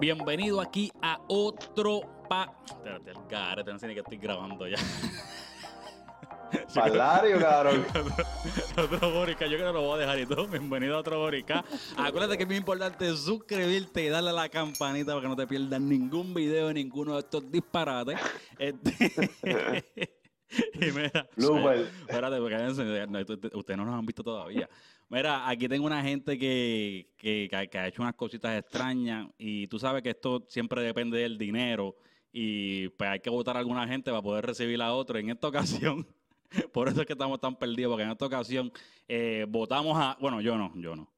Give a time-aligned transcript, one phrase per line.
[0.00, 2.52] Bienvenido aquí a otro pa...
[2.66, 4.78] Espérate, el garete, no sé ni que estoy grabando ya.
[6.74, 7.86] Palario, cabrón.
[8.76, 10.46] otro Borica, yo creo que lo voy a dejar y todo.
[10.48, 11.64] Bienvenido a otro Borica.
[11.96, 15.46] Acuérdate que es muy importante suscribirte y darle a la campanita para que no te
[15.46, 18.18] pierdas ningún video de ninguno de estos disparates.
[18.58, 20.10] Este...
[20.74, 21.28] y mira,
[22.08, 22.56] espérate, porque
[23.54, 24.68] ustedes no nos han visto todavía.
[25.08, 29.78] Mira, aquí tengo una gente que, que, que ha- hecho unas cositas extrañas y tú
[29.78, 31.96] sabes que esto siempre depende del dinero
[32.32, 35.18] y pues hay que votar a alguna gente para poder recibir a otro.
[35.18, 36.06] En esta ocasión,
[36.72, 38.72] por eso es que estamos tan perdidos, porque en esta ocasión
[39.08, 40.16] eh, votamos a...
[40.20, 41.10] Bueno, yo no, yo no.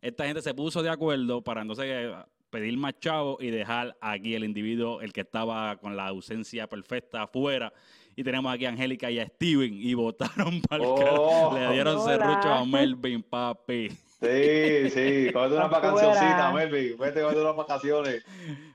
[0.00, 2.14] Esta gente se puso de acuerdo para entonces eh,
[2.50, 7.22] pedir más chavos y dejar aquí el individuo, el que estaba con la ausencia perfecta
[7.22, 7.72] afuera.
[8.18, 11.50] Y tenemos aquí a Angélica y a Steven y votaron para el Oh.
[11.54, 12.04] Le dieron Hola.
[12.16, 13.90] serrucho a Melvin, papi.
[13.90, 16.96] Sí, sí, cógete unas vacacioncitas, Melvin.
[16.98, 18.24] Vete, cógete unas vacaciones.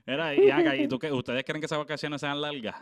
[0.06, 1.10] Mira, y acá, ¿y tú qué?
[1.10, 2.76] ¿Ustedes creen que esas vacaciones sean largas?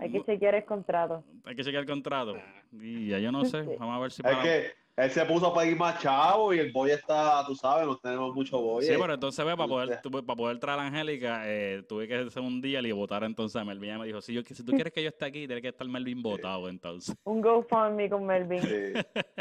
[0.00, 1.22] Hay que chequear el contrato.
[1.44, 2.36] Hay que chequear el contrato.
[2.72, 3.62] Y ya yo no sé.
[3.78, 6.58] Vamos a ver si Es para- que él se puso a pedir más chavo y
[6.58, 8.84] el boy está, tú sabes, no tenemos mucho boy.
[8.84, 12.42] Sí, pero entonces ve, para poder, para poder traer a Angélica, eh, tuve que hacer
[12.42, 13.90] un día y votar entonces a Melvin.
[13.90, 15.86] Ella me dijo, si, yo, si tú quieres que yo esté aquí, tiene que estar
[15.86, 17.14] Melvin votado entonces.
[17.24, 18.62] Un GoFundMe con Melvin.
[18.62, 18.92] Sí,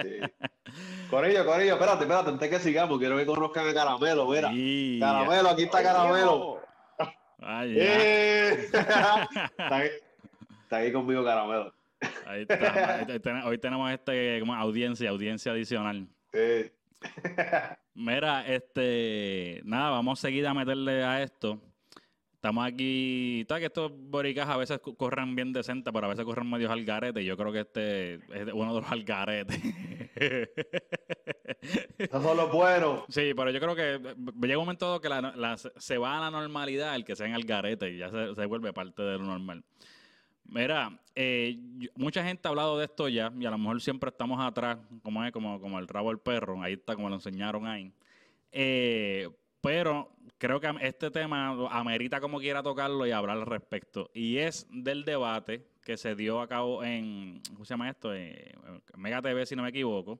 [0.02, 0.20] sí.
[1.10, 4.52] Corillo, Corillo, espérate, espérate, antes que sigamos, quiero que conozcan a Caramelo, mira.
[4.54, 6.62] Y- Caramelo, aquí está Caramelo.
[7.42, 7.84] Ay, ya.
[7.84, 8.52] ¡Eh!
[8.64, 9.24] está,
[9.58, 9.90] aquí,
[10.64, 11.74] está aquí conmigo Caramelo.
[12.26, 13.00] Ahí está.
[13.00, 16.08] Ahí ten- Hoy tenemos este como audiencia, audiencia adicional.
[16.34, 16.72] Sí.
[17.94, 21.62] Mira, este, nada, vamos a seguir a meterle a esto.
[22.34, 26.24] Estamos aquí, sabes que estos boricas a veces co- corren bien decentes, pero a veces
[26.24, 27.22] corren medio algarete.
[27.22, 29.60] y Yo creo que este es uno de los algaretes.
[31.98, 33.04] Esos son los buenos.
[33.10, 36.22] Sí, pero yo creo que eh, llega un momento que la- la- se va a
[36.22, 39.18] la normalidad el que sea en el garete y ya se, se vuelve parte de
[39.18, 39.64] lo normal.
[40.52, 41.60] Mira, eh,
[41.96, 45.24] mucha gente ha hablado de esto ya y a lo mejor siempre estamos atrás, como
[45.24, 47.92] es, como, como el rabo del perro, ahí está como lo enseñaron ahí.
[48.52, 49.30] Eh,
[49.62, 54.10] pero creo que este tema amerita como quiera tocarlo y hablar al respecto.
[54.14, 58.14] Y es del debate que se dio a cabo en, ¿cómo se llama esto?
[58.14, 58.56] Eh,
[58.96, 60.20] Mega TV, si no me equivoco,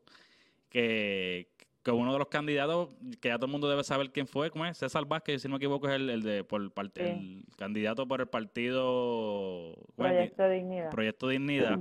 [0.70, 1.48] que,
[1.94, 2.90] que uno de los candidatos,
[3.20, 4.78] que ya todo el mundo debe saber quién fue, ¿cómo es?
[4.78, 7.02] César Vázquez, si no me equivoco, es el, el de, por el, part- Sí.
[7.02, 9.76] el candidato por el partido.
[9.96, 10.90] Proyecto de Dignidad.
[10.92, 11.80] Proyecto Dignidad.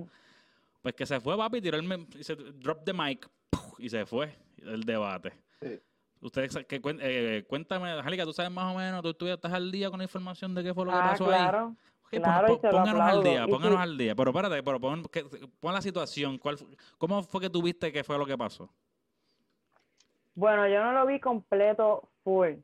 [0.83, 3.79] Pues que se fue, papi, tiró el, se drop the mic ¡puf!
[3.81, 5.33] y se fue el debate.
[5.61, 5.79] Sí.
[6.21, 9.71] Ustedes, que, eh, cuéntame, Angélica, tú sabes más o menos, tú, tú ya estás al
[9.71, 11.31] día con la información de qué fue lo que Ah, pasó ahí.
[11.39, 11.77] claro.
[12.03, 14.15] Ok, pon- claro, pon- pónganos al día, pónganos al día.
[14.17, 15.25] Pero espérate, pero pon, que-
[15.61, 16.39] pon la situación.
[16.39, 16.57] ¿cuál,
[16.97, 18.69] ¿Cómo fue que tuviste que fue lo que pasó?
[20.39, 22.59] Bueno, yo no lo vi completo full,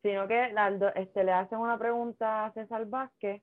[0.00, 0.54] sino que
[0.94, 3.42] este, le hacen una pregunta a César Vázquez,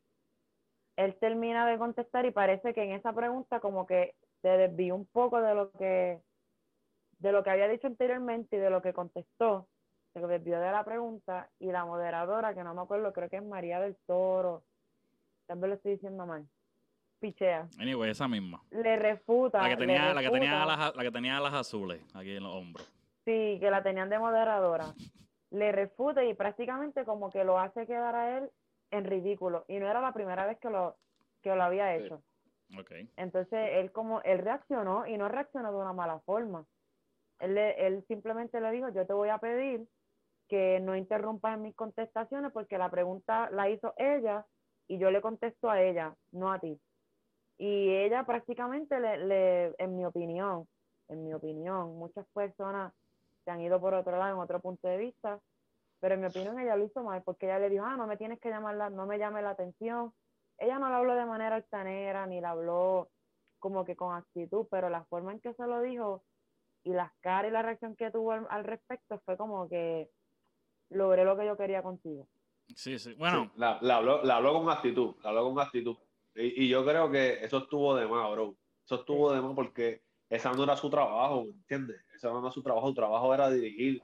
[0.96, 5.06] él termina de contestar y parece que en esa pregunta como que se desvió un
[5.06, 6.20] poco de lo que
[7.20, 9.68] de lo que había dicho anteriormente y de lo que contestó,
[10.14, 13.44] se desvió de la pregunta y la moderadora, que no me acuerdo, creo que es
[13.44, 14.64] María del Toro,
[15.46, 16.44] tal vez lo estoy diciendo mal,
[17.20, 18.64] pichea, Anyway, esa misma.
[18.72, 22.36] le refuta, La que tenía, la que tenía alas, la que tenía alas azules aquí
[22.36, 22.99] en los hombros.
[23.30, 24.96] Sí, que la tenían de moderadora.
[25.52, 28.50] Le refuta y prácticamente como que lo hace quedar a él
[28.90, 29.66] en ridículo.
[29.68, 30.96] Y no era la primera vez que lo,
[31.44, 32.24] que lo había hecho.
[33.18, 36.66] Entonces él como, él reaccionó y no reaccionó de una mala forma.
[37.40, 39.88] Él, le- él simplemente le dijo, yo te voy a pedir
[40.48, 44.48] que no interrumpas mis contestaciones porque la pregunta la hizo ella
[44.88, 46.80] y yo le contesto a ella, no a ti.
[47.60, 50.68] Y ella prácticamente, le, le, en mi opinión,
[51.10, 52.94] en mi opinión, muchas personas
[53.50, 55.40] se han ido por otro lado, en otro punto de vista,
[56.00, 58.16] pero en mi opinión ella lo hizo mal porque ella le dijo, ah, no me
[58.16, 60.14] tienes que llamar, la, no me llame la atención.
[60.60, 63.10] Ella no le habló de manera altanera, ni le habló
[63.58, 66.24] como que con actitud, pero la forma en que se lo dijo
[66.84, 70.12] y las caras y la reacción que tuvo al, al respecto fue como que
[70.92, 72.28] logré lo que yo quería contigo.
[72.76, 73.16] Sí, sí.
[73.16, 75.98] Bueno, Sí, la, la habló, la habló con actitud, la habló con actitud.
[76.36, 78.56] Y, y yo creo que eso estuvo de más, bro.
[78.86, 82.00] Eso estuvo de más porque esa no era su trabajo, ¿me entiendes?
[82.20, 84.04] Ese no era su trabajo, su trabajo era dirigir,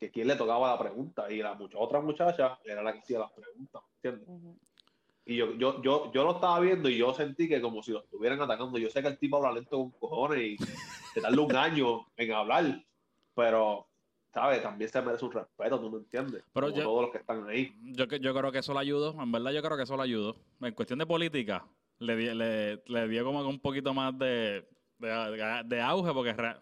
[0.00, 3.20] que quien le tocaba la pregunta, y la mucha, otra muchacha era la que hacía
[3.20, 4.56] las preguntas, ¿me entiendes?
[5.24, 8.00] Y yo, yo, yo, yo lo estaba viendo y yo sentí que como si lo
[8.02, 8.76] estuvieran atacando.
[8.76, 10.56] Yo sé que el tipo habla lento con cojones y
[11.14, 12.84] te darle un año en hablar,
[13.36, 13.86] pero,
[14.34, 14.60] ¿sabes?
[14.64, 16.42] También se merece un respeto, ¿tú me entiendes?
[16.52, 17.72] Pero Como yo- todos los que están ahí.
[17.84, 19.12] yo, que- yo creo que eso le ayudó.
[19.22, 20.34] En verdad, yo creo que eso le ayudó.
[20.60, 21.64] En cuestión de política,
[22.00, 24.68] le, di- le, le dio como que un poquito más de,
[24.98, 26.56] de, de auge, porque re-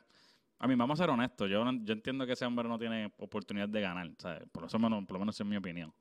[0.60, 1.48] A mí, vamos a ser honestos.
[1.48, 4.08] Yo, yo entiendo que ese hombre no tiene oportunidad de ganar.
[4.18, 4.42] ¿sabes?
[4.52, 5.92] Por eso menos, por lo menos es mi opinión.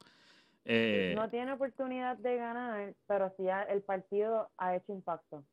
[0.66, 5.46] Eh, no tiene oportunidad de ganar, pero sí el partido ha hecho impacto.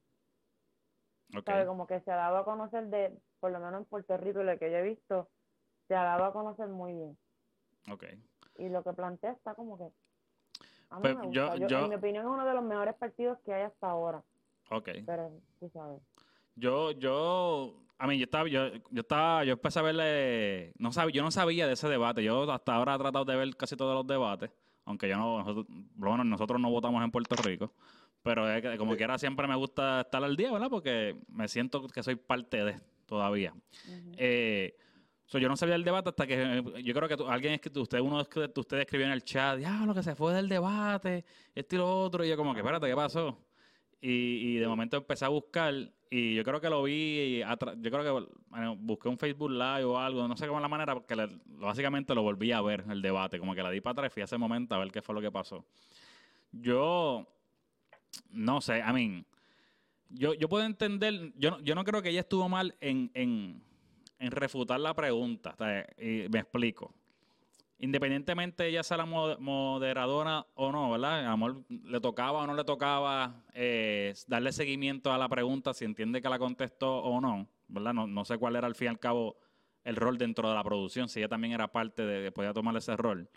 [1.36, 1.64] Okay.
[1.66, 4.58] Como que se ha dado a conocer de, por lo menos en Puerto Rico, lo
[4.58, 5.30] que yo he visto,
[5.86, 7.16] se ha dado a conocer muy bien.
[7.90, 8.04] Ok.
[8.58, 9.84] Y lo que plantea está como que...
[11.00, 14.22] Pues, yo, en mi opinión es uno de los mejores partidos que hay hasta ahora.
[14.70, 14.88] Ok.
[15.04, 16.00] Pero tú sabes.
[16.56, 21.14] Yo, yo, a mí, yo estaba, yo, yo estaba, yo empecé a verle, no sabía,
[21.14, 22.22] yo no sabía de ese debate.
[22.22, 24.50] Yo hasta ahora he tratado de ver casi todos los debates,
[24.84, 27.72] aunque yo no, nosotros, bueno, nosotros no votamos en Puerto Rico.
[28.22, 30.68] Pero es que, como quiera siempre me gusta estar al día, ¿verdad?
[30.68, 33.54] Porque me siento que soy parte de todavía.
[34.16, 34.76] eh,
[35.32, 38.22] yo no sabía el debate hasta que yo creo que alguien es que usted uno
[38.22, 41.78] de ustedes escribió en el chat, ya lo que se fue del debate, esto y
[41.78, 43.36] lo otro, y yo como que espérate, ¿qué pasó?
[44.00, 45.74] Y, de momento empecé a buscar
[46.10, 48.28] y yo creo que lo vi, y yo creo que
[48.78, 51.16] busqué un Facebook Live o algo, no sé cómo es la manera, porque
[51.46, 54.20] básicamente lo volví a ver el debate, como que la di para atrás y fui
[54.22, 55.64] a ese momento a ver qué fue lo que pasó.
[56.52, 57.26] Yo,
[58.30, 59.26] no sé, I mean,
[60.10, 63.62] yo, yo puedo entender, yo, yo no creo que ella estuvo mal en, en,
[64.20, 65.56] en refutar la pregunta,
[65.98, 66.94] y me explico
[67.78, 71.26] independientemente ella sea la moderadora o no, ¿verdad?
[71.26, 76.22] Amor, le tocaba o no le tocaba eh, darle seguimiento a la pregunta si entiende
[76.22, 77.92] que la contestó o no, ¿verdad?
[77.92, 79.36] No, no, sé cuál era al fin y al cabo
[79.84, 82.96] el rol dentro de la producción, si ella también era parte de, podía tomar ese
[82.96, 83.28] rol.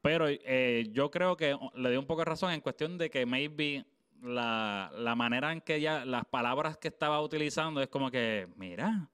[0.00, 3.24] Pero eh, yo creo que le dio un poco de razón en cuestión de que
[3.24, 3.84] maybe
[4.22, 9.08] la, la manera en que ella, las palabras que estaba utilizando es como que, mira,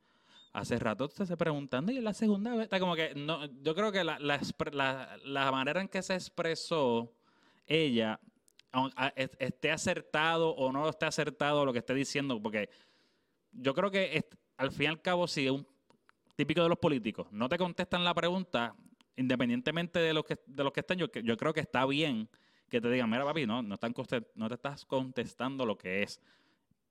[0.53, 2.65] hace rato te esté preguntando y es la segunda vez.
[2.65, 7.13] Está como que no, yo creo que la, la, manera en que se expresó
[7.67, 8.21] ella,
[9.17, 12.69] esté acertado o no esté acertado lo que esté diciendo, porque
[13.53, 14.25] yo creo que
[14.57, 15.67] al fin y al cabo, si un
[16.37, 18.75] típico de los políticos no te contestan la pregunta,
[19.17, 22.29] independientemente de lo que, de los que estén, yo, yo creo que está bien
[22.69, 23.93] que te digan, mira papi, no, no, están,
[24.37, 26.21] no te estás contestando lo que es.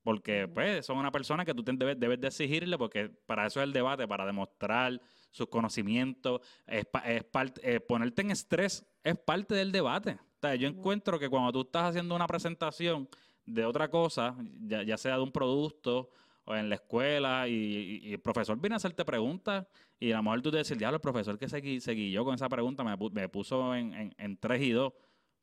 [0.02, 3.64] Porque, pues, son una persona que tú debes, debes de exigirle, porque para eso es
[3.64, 5.00] el debate, para demostrar
[5.30, 10.12] sus conocimientos, es, es parte, eh, ponerte en estrés es parte del debate.
[10.12, 13.08] O sea, yo encuentro que cuando tú estás haciendo una presentación
[13.46, 16.10] de otra cosa, ya, sea de un producto
[16.44, 19.66] o en la escuela, y, el profesor viene a hacerte preguntas,
[19.98, 22.48] y a lo mejor tú te decís, diablo, el profesor que seguí, yo con esa
[22.48, 24.92] pregunta me, me puso en, en, en 3 y 2,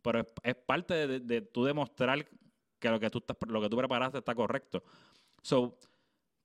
[0.01, 2.27] pero es, parte de, de tú demostrar
[2.79, 4.83] que lo que tú, estás, lo que tú preparaste está correcto.
[5.41, 5.77] So,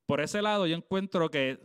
[0.06, 1.58] por ese lado, yo encuentro que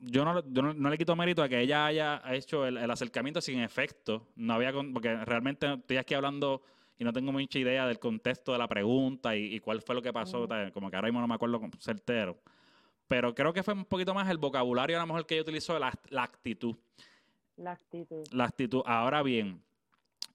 [0.00, 4.28] yo no, no, le quito mérito a que ella haya hecho el, acercamiento sin efecto.
[4.36, 6.62] No había porque realmente estoy aquí hablando
[6.98, 10.12] y no tengo mucha idea del contexto de la pregunta y, cuál fue lo que
[10.12, 10.48] pasó.
[10.72, 12.38] Como que ahora mismo no me acuerdo certero.
[13.08, 15.78] Pero creo que fue un poquito más el vocabulario a lo mejor que ella utilizó,
[15.78, 16.76] la, la actitud.
[17.56, 18.26] La actitud.
[18.32, 18.82] La actitud.
[18.84, 19.62] Ahora bien,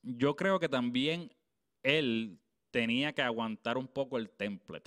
[0.03, 1.31] yo creo que también
[1.83, 2.39] él
[2.71, 4.81] tenía que aguantar un poco el temple.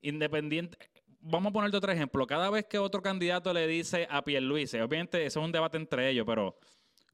[0.00, 0.78] Independiente,
[1.20, 2.26] vamos a ponerte otro ejemplo.
[2.26, 6.08] Cada vez que otro candidato le dice a Pierluisi, obviamente eso es un debate entre
[6.08, 6.58] ellos, pero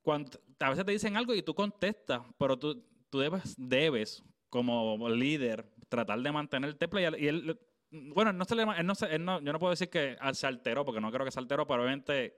[0.02, 2.84] cuando, a veces te dicen algo y tú contestas, pero tú,
[3.56, 7.10] debes, como líder, tratar de mantener el temple.
[7.18, 7.58] Y, él,
[7.90, 11.10] bueno, no se le, él no, yo no puedo decir que se alteró, porque no
[11.10, 12.36] creo que se alteró, pero obviamente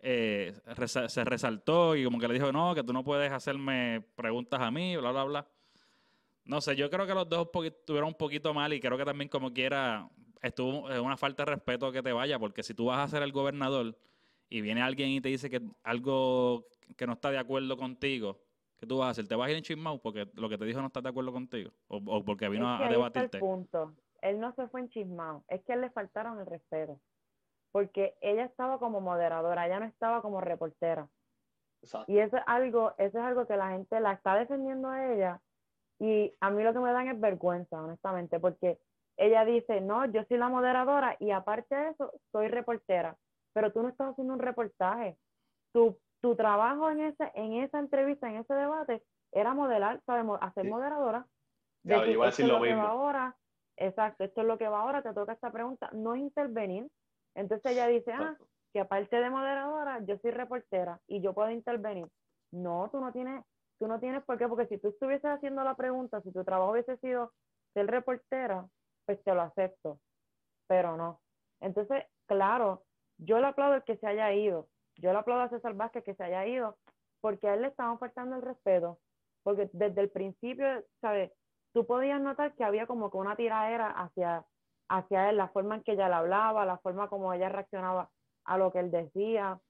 [0.00, 0.54] eh,
[1.08, 4.70] se resaltó y como que le dijo, no, que tú no puedes hacerme preguntas a
[4.70, 5.48] mí, bla, bla, bla.
[6.48, 9.28] No sé, yo creo que los dos estuvieron un poquito mal y creo que también
[9.28, 10.08] como quiera
[10.40, 13.22] estuvo es una falta de respeto que te vaya, porque si tú vas a ser
[13.22, 13.94] el gobernador
[14.48, 16.64] y viene alguien y te dice que algo
[16.96, 18.40] que no está de acuerdo contigo,
[18.78, 19.28] ¿qué tú vas a hacer?
[19.28, 21.34] ¿Te vas a ir en chismao porque lo que te dijo no está de acuerdo
[21.34, 21.70] contigo?
[21.86, 23.36] ¿O, porque vino a, debatirte?
[23.36, 23.92] el punto.
[24.22, 26.98] Él no se fue en chismao, es que a él le faltaron el respeto.
[27.72, 31.10] Porque ella estaba como moderadora, ella no estaba como reportera.
[32.06, 35.42] Y eso es algo, eso es algo que la gente la está defendiendo a ella
[35.98, 38.78] y a mí lo que me dan es vergüenza, honestamente, porque
[39.16, 43.16] ella dice, no, yo soy la moderadora y aparte de eso, soy reportera,
[43.52, 45.16] pero tú no estás haciendo un reportaje.
[45.72, 49.02] Tu, tu trabajo en, ese, en esa entrevista, en ese debate,
[49.32, 51.26] era modelar, sabemos, hacer moderadora.
[51.82, 52.82] De a decir lo, mismo.
[52.82, 53.36] ahora,
[53.76, 56.88] exacto, esto es lo que va ahora, te toca esta pregunta, no intervenir.
[57.34, 58.36] Entonces ella dice, ah,
[58.72, 62.06] que aparte de moderadora, yo soy reportera y yo puedo intervenir.
[62.52, 63.44] No, tú no tienes,
[63.78, 66.72] tú no tienes por qué, porque si tú estuvieses haciendo la pregunta, si tu trabajo
[66.72, 67.32] hubiese sido
[67.74, 68.66] ser reportera,
[69.06, 70.00] pues te lo acepto,
[70.66, 71.20] pero no.
[71.60, 72.84] Entonces, claro,
[73.18, 76.14] yo le aplaudo el que se haya ido, yo le aplaudo a César Vázquez que
[76.14, 76.76] se haya ido,
[77.20, 78.98] porque a él le estaban faltando el respeto,
[79.42, 80.66] porque desde el principio,
[81.00, 81.32] ¿sabes?
[81.72, 84.44] Tú podías notar que había como que una tiradera hacia,
[84.88, 88.10] hacia él, la forma en que ella le hablaba, la forma como ella reaccionaba
[88.44, 89.60] a lo que él decía.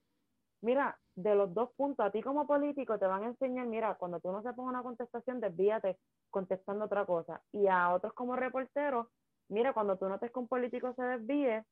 [0.61, 4.21] Mira, de los dos puntos, a ti como político te van a enseñar, mira, cuando
[4.21, 5.99] tú no se ponga una contestación, desvíate
[6.31, 7.41] contestando otra cosa.
[7.53, 9.07] Y a otros como reporteros,
[9.49, 11.65] mira, cuando tú notes que un político se desvíe,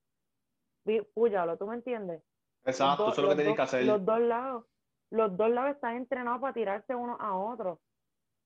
[1.14, 2.22] púyalo, ¿tú me entiendes?
[2.64, 3.84] Exacto, eso es lo que tienes que hacer.
[3.84, 4.64] Los dos lados,
[5.10, 7.80] los dos lados están entrenados para tirarse uno a otro.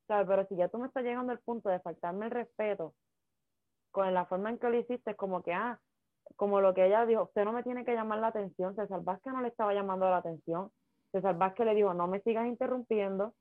[0.07, 0.27] ¿Sabes?
[0.27, 2.95] Pero si ya tú me estás llegando al punto de faltarme el respeto
[3.93, 5.79] con la forma en que lo hiciste, es como que, ah,
[6.37, 9.33] como lo que ella dijo, usted no me tiene que llamar la atención, César Vázquez
[9.33, 10.71] no le estaba llamando la atención,
[11.13, 13.35] César Vázquez le dijo, no me sigas interrumpiendo,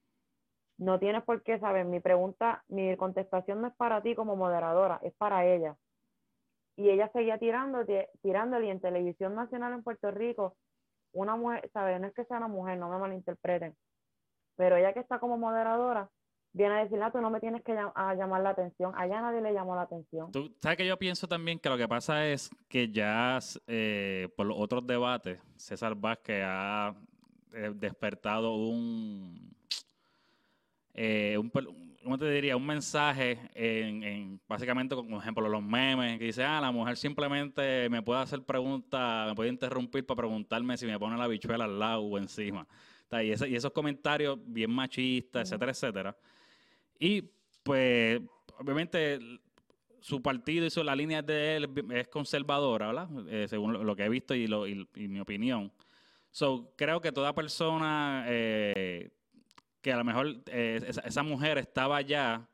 [0.78, 5.00] no tienes por qué saber, mi pregunta, mi contestación no es para ti como moderadora,
[5.04, 5.76] es para ella.
[6.78, 7.86] Y ella seguía tirando,
[8.22, 10.56] tirándole y en televisión nacional en Puerto Rico,
[11.12, 12.00] una mujer, ¿sabes?
[12.00, 13.76] No es que sea una mujer, no me malinterpreten,
[14.56, 16.10] pero ella que está como moderadora,
[16.54, 18.94] viene a decirle, ah, tú no me tienes que llamar la atención.
[18.96, 20.32] Allá nadie le llamó la atención.
[20.32, 24.46] Tú sabes que yo pienso también que lo que pasa es que ya eh, por
[24.46, 26.96] los otros debates, César Vázquez ha
[27.54, 29.56] eh, despertado un,
[30.94, 31.52] eh, un,
[32.04, 32.58] ¿cómo te diría?
[32.58, 37.90] Un mensaje en, en, básicamente, como ejemplo, los memes, que dice, ah, la mujer simplemente
[37.90, 41.78] me puede hacer preguntas, me puede interrumpir para preguntarme si me pone la bichuela al
[41.78, 42.68] lado o encima.
[43.12, 46.18] Y, y esos comentarios bien machistas, etcétera, etcétera.
[47.00, 47.24] Y
[47.64, 48.22] pues,
[48.60, 49.20] obviamente,
[50.02, 53.10] su partido y su, la línea de él es conservadora, ¿verdad?
[53.28, 55.72] Eh, según lo, que he visto y, lo, y, mi opinión.
[56.32, 59.10] So, creo que toda persona eh,
[59.82, 62.48] que a lo mejor eh, esa, mujer estaba ya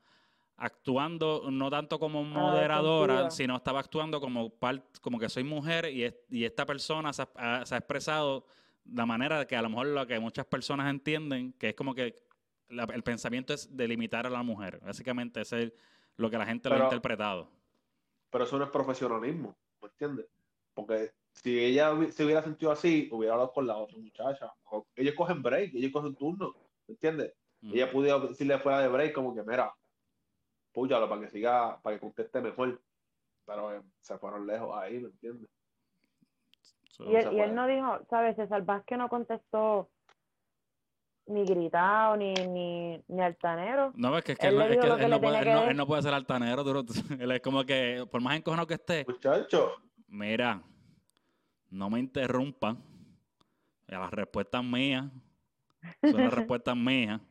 [0.58, 4.54] actuando no tanto como ah, moderadora, sino estaba actuando como
[5.02, 8.46] como que soy mujer y, y esta persona se ha, se ha, expresado
[8.86, 11.94] de la manera que a lo mejor lo que muchas personas entienden, que es como
[11.94, 12.25] que
[12.70, 14.80] el pensamiento es delimitar a la mujer.
[14.82, 15.74] Básicamente ese es
[16.18, 17.50] lo que la gente lo ha interpretado.
[18.30, 20.28] Pero eso no es profesionalismo, ¿me entiendes?
[20.74, 24.54] Porque si ella se hubiera sentido así, hubiera hablado con la otra muchacha.
[24.96, 26.54] ellos cogen break, ellos cogen turno,
[26.88, 27.34] ¿me entiendes?
[27.62, 29.74] Ella pudiera decirle fuera de break como que, mira,
[30.72, 32.80] púchalo para que siga, para que conteste mejor.
[33.46, 35.50] Pero eh, se fueron lejos ahí, ¿me entiendes?
[37.00, 38.36] y, él, no dijo, ¿sabes?
[38.36, 39.90] César que no contestó
[41.28, 43.92] ni gritado, ni, ni, ni altanero.
[43.96, 44.62] No, es que, es que, él, no,
[45.20, 46.64] puede, él, no, puede, ser altanero,
[47.20, 49.06] él es como que, por más encojonado que esté.
[49.08, 49.74] Muchacho.
[50.08, 50.62] Mira,
[51.70, 52.78] no me interrumpan.
[53.88, 55.06] Las respuestas mías
[56.02, 57.22] son las respuestas mías.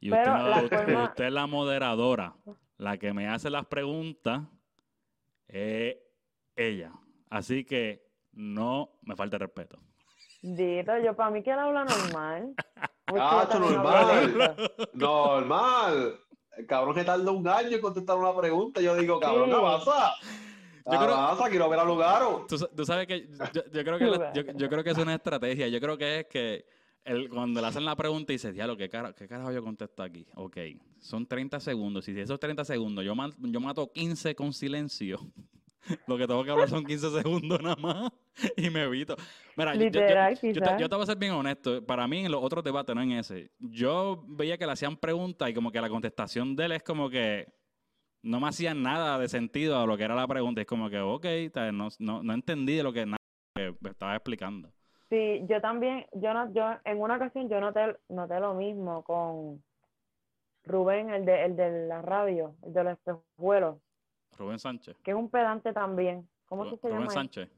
[0.00, 2.34] Y usted, es la moderadora.
[2.76, 4.42] La que me hace las preguntas
[5.48, 5.96] es
[6.56, 6.92] ella.
[7.30, 9.78] Así que no me falte respeto.
[10.42, 12.54] Dito, yo para mí que él habla normal.
[13.06, 14.56] Ah, normal.
[14.94, 16.20] normal.
[16.56, 18.80] El cabrón que tardó un año en contestar una pregunta.
[18.80, 20.14] Yo digo, cabrón, ¿qué pasa?
[20.86, 22.46] Yo creo, quiero ver a Lugaro.
[22.46, 23.28] Tú, tú sabes que
[23.72, 24.04] yo, creo que
[24.56, 25.68] yo, creo que es una estrategia.
[25.68, 26.66] Yo creo que es que
[27.04, 30.02] el, cuando le hacen la pregunta y dice, diablo, ¿qué, cara, ¿qué carajo yo contesto
[30.02, 30.26] aquí?
[30.34, 30.58] Ok,
[31.00, 32.06] son 30 segundos.
[32.08, 35.20] Y si esos 30 segundos yo, yo mato 15 con silencio,
[36.06, 38.12] lo que tengo que hablar son 15 segundos nada más
[38.56, 39.16] y me evito.
[39.56, 41.84] Mira, yo, te, voy a ser bien honesto.
[41.84, 45.48] Para mí, en los otros debates, no en ese, yo veía que le hacían preguntas
[45.48, 47.52] y como que la contestación de él es como que
[48.22, 50.60] no me hacía nada de sentido a lo que era la pregunta.
[50.60, 51.26] Es como que, ok,
[51.72, 53.18] no, no, no entendí de lo que, nada
[53.54, 54.70] que me estaba explicando.
[55.10, 59.62] Sí, yo también, yo no, yo en una ocasión yo noté, noté lo mismo con
[60.64, 63.76] Rubén, el de, el de la radio, el de los espejuelos.
[64.38, 64.96] Rubén Sánchez.
[65.02, 66.28] Que es un pedante también.
[66.46, 66.96] ¿Cómo se llama?
[66.96, 67.50] Rubén Sánchez.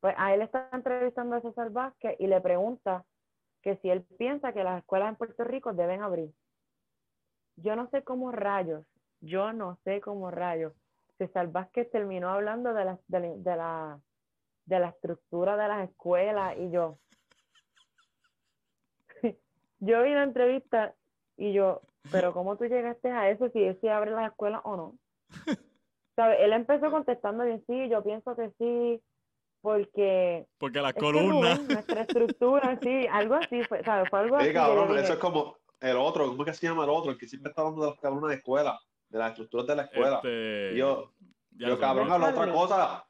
[0.00, 3.04] Pues a él está entrevistando a César Vázquez y le pregunta
[3.62, 6.30] que si él piensa que las escuelas en Puerto Rico deben abrir.
[7.56, 8.84] Yo no sé cómo rayos,
[9.20, 10.74] yo no sé cómo rayos.
[11.16, 14.00] César Vázquez terminó hablando de la, de la,
[14.66, 16.98] de la estructura de las escuelas y yo.
[19.78, 20.94] yo vi la entrevista
[21.38, 21.80] y yo,
[22.12, 24.98] pero ¿cómo tú llegaste a eso si si abre las escuelas o no?
[26.38, 29.02] Él empezó contestando bien, sí, yo pienso que sí,
[29.60, 30.46] porque...
[30.58, 31.60] Porque las columnas...
[31.68, 34.08] nuestra estructura, sí, algo así, fue, ¿sabes?
[34.08, 36.90] Fue algo sí, cabrón, eso es como el otro, ¿cómo es que se llama el
[36.90, 37.10] otro?
[37.10, 39.82] El que siempre está hablando de las columnas de escuela, de las estructuras de la
[39.82, 40.16] escuela.
[40.16, 40.76] Este...
[40.76, 41.12] yo,
[41.50, 43.06] yo cabrón, habla otra cosa.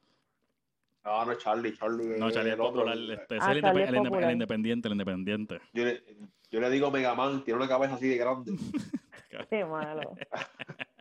[1.04, 2.18] No, no es Charlie, Charlie.
[2.18, 2.90] No, Charlie es el otro.
[2.90, 5.60] Este, ah, el, el, el, independiente, el independiente.
[5.74, 6.02] Yo le,
[6.50, 8.52] yo le digo Megaman, tiene una cabeza así de grande.
[9.50, 10.14] Qué malo.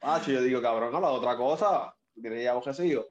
[0.00, 1.94] Ah, yo digo, cabrón, habla de otra cosa.
[2.20, 3.06] Tiene ya sigo.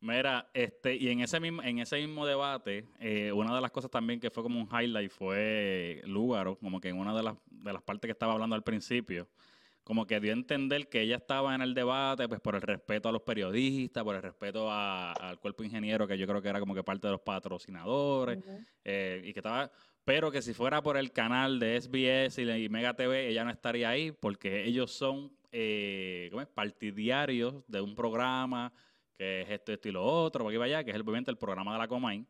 [0.00, 3.90] Mira, este, y en ese mismo, en ese mismo debate, eh, una de las cosas
[3.90, 7.72] también que fue como un highlight fue Lúgaro, como que en una de las, de
[7.72, 9.26] las partes que estaba hablando al principio,
[9.82, 13.08] como que dio a entender que ella estaba en el debate pues por el respeto
[13.08, 16.60] a los periodistas, por el respeto a- al cuerpo ingeniero, que yo creo que era
[16.60, 18.38] como que parte de los patrocinadores,
[18.84, 19.70] eh, y que estaba,
[20.06, 23.88] pero que si fuera por el canal de SBS y, Mega TV, ella no estaría
[23.88, 26.46] ahí porque ellos son eh, ¿cómo es?
[26.46, 28.72] partidarios de un programa
[29.18, 31.36] que es esto, esto y lo otro, aquí para allá, que es el, obviamente el
[31.36, 32.24] programa de la Comay,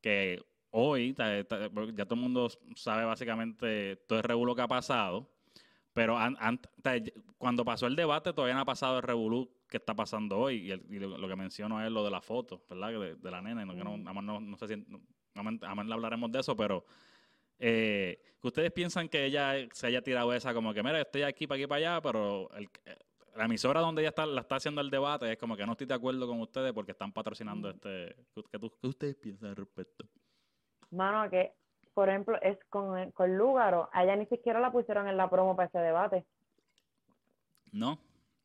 [0.00, 4.68] que hoy ta- ta- ya todo el mundo sabe básicamente todo el revuelo que ha
[4.68, 5.28] pasado,
[5.92, 7.02] pero an- an- ta-
[7.36, 10.70] cuando pasó el debate todavía no ha pasado el revolú que está pasando hoy, y,
[10.70, 12.90] el- y lo, lo que menciono es lo de la foto, ¿verdad?
[12.90, 14.02] De, de la nena, y no, que no, Mm.
[14.04, 15.00] nada más no, no sé si, no,
[15.66, 16.84] hablaremos de eso, pero
[17.58, 21.56] eh, ustedes piensan que ella se haya tirado esa como que, mira, estoy aquí para
[21.58, 22.96] aquí para allá, pero el- eh,
[23.36, 25.86] la emisora donde ella está, la está haciendo el debate es como que no estoy
[25.86, 27.70] de acuerdo con ustedes porque están patrocinando Mm.
[27.72, 28.16] este...
[28.50, 30.04] ¿Qué, ustedes piensan al respecto?
[30.90, 31.52] Mano, que,
[31.94, 35.54] por ejemplo, es con, con Lúgaro, a ella ni siquiera la pusieron en la promo
[35.54, 36.24] para ese debate.
[37.70, 37.98] ¿No?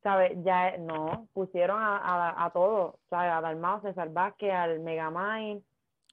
[0.04, 0.34] ¿Sabes?
[0.44, 3.32] Ya, no, pusieron a, a, a todos, ¿sabes?
[3.32, 5.64] A Dalmao, César Vázquez, al Megamind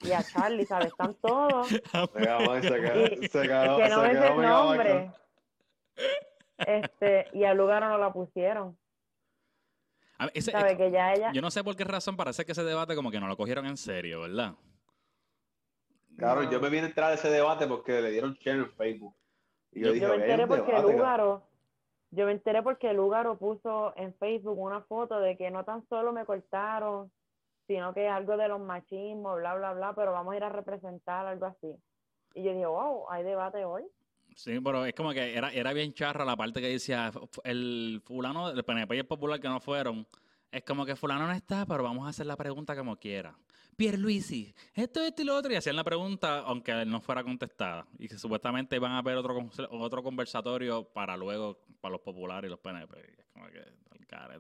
[0.02, 0.88] y a Charlie, ¿sabes?
[0.88, 1.68] Están todos.
[2.14, 5.12] Venga, man, se quedó, Y- se quedó, que no se es quedó el nombre.
[6.58, 8.78] Este, y a Lúgaro no la pusieron.
[10.18, 10.76] A ese- ¿Sabes?
[10.76, 11.32] Que ya ella.
[11.32, 13.66] yo no sé por qué razón parece que ese debate como que no lo cogieron
[13.66, 14.54] en serio, ¿verdad?
[16.18, 16.50] Claro, no.
[16.50, 19.14] yo me vine a entrar a ese debate porque le dieron share en Facebook.
[19.72, 20.96] Y yo, Yo- dije, Yo me "Oye, enteré porque debate, cabrón".
[20.96, 21.42] Lúgaro,
[22.10, 26.12] yo me enteré porque Lúgaro puso en Facebook una foto de que no tan solo
[26.12, 27.10] me cortaron,
[27.70, 31.24] sino que algo de los machismos, bla, bla, bla, pero vamos a ir a representar
[31.24, 31.72] algo así.
[32.34, 33.84] Y yo dije, wow, hay debate hoy.
[34.34, 37.40] Sí, pero es como que era, era bien charra la parte que decía "F- f-
[37.44, 40.04] el fulano, el PNP y el popular que no fueron.
[40.50, 43.36] Es como que fulano no está, pero vamos a hacer la pregunta como quiera.
[43.76, 45.52] Pierluisi, esto, esto y lo otro.
[45.52, 47.86] Y hacían la pregunta aunque él no fuera contestada.
[47.98, 52.50] Y que supuestamente iban a haber otro, otro conversatorio para luego, para los populares y
[52.50, 52.98] los PNP.
[53.18, 53.60] Es como que,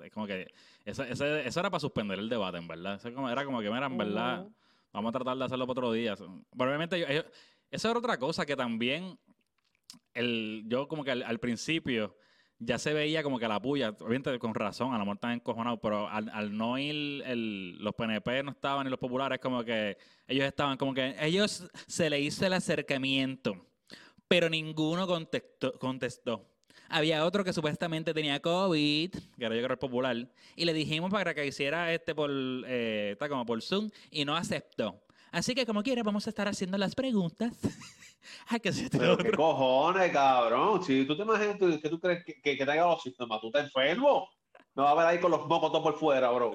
[0.06, 0.46] es como que
[0.84, 2.96] eso, ese- eso era para suspender el debate, en verdad.
[2.96, 4.46] Eso como- era como que, mira, en verdad.
[4.92, 6.14] Vamos a tratar de hacerlo para otro día.
[7.08, 7.24] Ellos-
[7.70, 9.16] eso era otra cosa que también,
[10.14, 12.16] el, yo como que al, al principio
[12.60, 15.80] ya se veía como que la puya, obviamente con razón, a lo mejor están encojonados,
[15.82, 17.24] pero al, no ir,
[17.80, 19.96] los PNP no estaban y los populares, como que
[20.28, 23.66] ellos estaban como que, ellos se le hizo el acercamiento,
[24.28, 26.46] pero ninguno contestó.
[26.90, 31.10] Había otro que supuestamente tenía COVID, que era yo creo el popular, y le dijimos
[31.10, 35.00] para que hiciera este por, eh, está como por Zoom, y no aceptó.
[35.32, 37.52] Así que como quiera, vamos a estar haciendo las preguntas.
[38.62, 40.82] que se te Pero qué cojones, cabrón.
[40.82, 43.46] Si tú te imaginas tú- que tú crees que, que, que tenga los síntomas, tú
[43.48, 44.28] estás enfermo.
[44.74, 46.54] No va a ver ahí con los mocos todos por fuera, bro.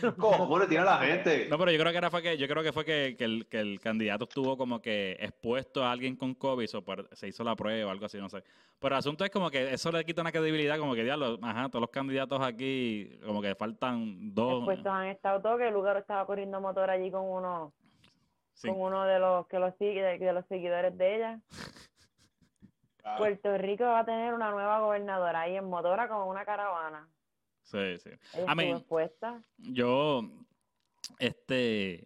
[0.00, 1.46] ¿Qué cojones tiene la gente?
[1.48, 3.46] No, pero yo creo que era fue que yo creo que fue que, que el,
[3.48, 7.44] que el candidato estuvo como que expuesto a alguien con COVID o por- se hizo
[7.44, 8.42] la prueba o algo así, no sé.
[8.80, 11.68] Pero el asunto es como que eso le quita una credibilidad, como que diablo, ajá,
[11.68, 14.66] todos los candidatos aquí, como que faltan dos.
[14.66, 17.72] Después todos han estado todos, que Lúgaro estaba corriendo motor allí con uno,
[18.56, 18.68] Sí.
[18.68, 21.40] con uno de los que los sigue, de, los seguidores de ella.
[22.98, 23.18] Claro.
[23.18, 27.08] Puerto Rico va a tener una nueva gobernadora ahí en motora como una caravana.
[27.62, 28.10] Sí, sí.
[28.34, 29.40] Estuvo expuesta.
[29.58, 30.22] Yo,
[31.20, 32.04] este,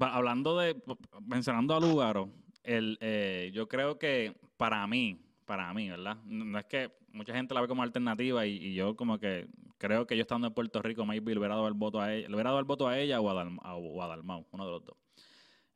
[0.00, 0.82] hablando de,
[1.20, 2.30] mencionando a Lugaro,
[2.62, 6.16] el, eh, yo creo que para mí, para mí, ¿verdad?
[6.24, 10.06] No, es que mucha gente la ve como alternativa y, y yo como que creo
[10.06, 12.48] que yo estando en Puerto Rico, le hubiera dado el voto a ella, le hubiera
[12.50, 14.84] dado el voto a ella o a, Dalm- a- o a Dalmau, uno de los
[14.86, 14.96] dos.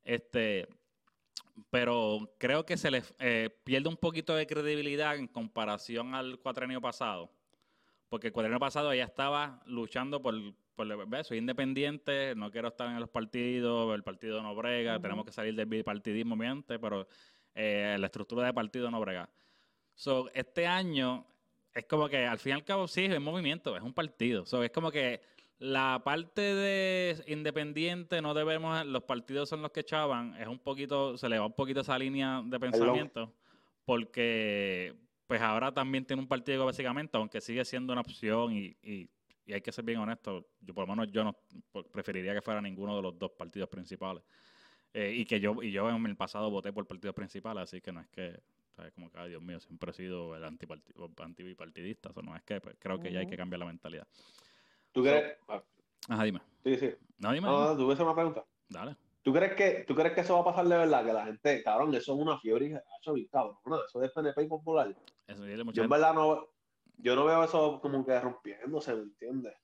[0.05, 0.69] Este,
[1.71, 6.81] pero creo que se le eh, pierde un poquito de credibilidad en comparación al cuatrenio
[6.81, 7.31] pasado.
[8.09, 10.35] Porque el cuadrino pasado ella estaba luchando por,
[10.75, 10.89] por
[11.25, 15.03] soy independiente, no quiero estar en los partidos, el partido no brega, Ujú.
[15.03, 17.07] tenemos que salir del bipartidismo, obviamente, pero
[17.55, 19.29] eh, la estructura de partido no brega.
[19.95, 21.27] So, este año
[21.73, 24.45] es como que al fin y al cabo sí es un movimiento, es un partido.
[24.45, 25.21] So, es como que
[25.61, 31.17] la parte de independiente no debemos, los partidos son los que echaban, es un poquito,
[31.19, 33.33] se le va un poquito esa línea de pensamiento,
[33.85, 34.95] porque
[35.27, 39.09] pues ahora también tiene un partido básicamente, aunque sigue siendo una opción y, y-
[39.47, 41.37] y hay que ser bien honesto, yo por lo menos yo no
[41.93, 44.23] preferiría que fuera ninguno de los dos partidos principales.
[44.95, 47.93] Eh, y que yo y yo en el pasado voté por partidos principales, así que
[47.93, 48.41] no es que,
[48.75, 48.93] ¿sabes?
[48.93, 52.61] Como que, Dios mío, siempre he sido el antiparti- o antibipartidista, eso no es que
[52.61, 54.07] pues, creo que ya hay que cambiar la mentalidad.
[54.93, 55.39] ¿Tú crees?
[55.49, 55.63] ah,
[56.09, 56.41] Ajá, dime.
[56.65, 56.95] Sí, sí.
[57.19, 57.47] No, dime.
[57.47, 58.45] No, no, tú ves una pregunta.
[58.69, 58.97] Dale.
[59.23, 61.05] ¿Tú crees, que, ¿Tú crees que eso va a pasar de verdad?
[61.05, 64.49] Que la gente, cabrón, eso es una fiebre, eso es cabrón, eso es PNP y
[64.49, 64.97] popular.
[65.27, 66.49] Eso mucha Yo en verdad no,
[66.97, 69.55] yo no veo eso como que rompiéndose, ¿me entiendes?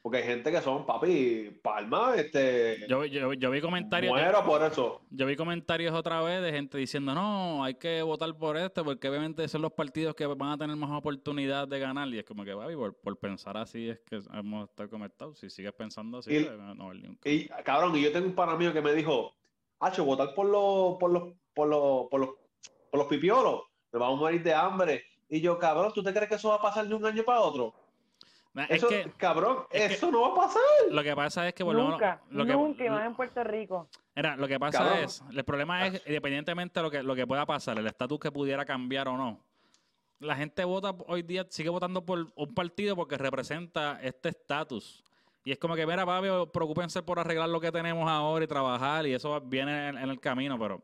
[0.00, 2.86] Porque hay gente que son, papi, palma, este...
[2.88, 4.12] Yo, yo, yo vi comentarios...
[4.12, 5.02] Muero por eso.
[5.10, 9.08] Yo vi comentarios otra vez de gente diciendo, no, hay que votar por este porque
[9.08, 12.08] obviamente son los partidos que van a tener más oportunidad de ganar.
[12.08, 15.38] Y es como que, papi, por, por pensar así es que hemos estado conectados.
[15.38, 16.92] Si sigues pensando así, Y- pues, no, no,
[17.24, 19.34] Y, cabrón, y yo tengo un pana mío que me dijo,
[19.80, 22.30] Hacho, votar por los, por los, por los, por los,
[22.90, 25.04] por los pipiolos, nos vamos a morir de hambre.
[25.28, 27.40] Y yo, cabrón, ¿tú te crees que eso va a pasar de un año para
[27.40, 27.74] otro?
[28.58, 30.62] Nah, Es Eso, que cabrón, es que- eso no va a pasar.
[30.90, 31.92] lo que pasa es que volvemos...
[31.92, 33.88] Nunca, lo que, nunca, y más en Puerto Rico.
[34.16, 34.98] Mira, lo que pasa Cabrón.
[35.04, 38.32] es, el problema es, independientemente de lo que, lo que pueda pasar, el estatus que
[38.32, 39.38] pudiera cambiar o no,
[40.18, 45.04] la gente vota hoy día, sigue votando por un partido porque representa este estatus.
[45.44, 49.06] Y es como que, mira, papi, preocúpense por arreglar lo que tenemos ahora y trabajar,
[49.06, 50.82] y eso viene en, en el camino, pero...